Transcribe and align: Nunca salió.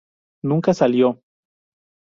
Nunca 0.41 0.73
salió. 0.73 1.21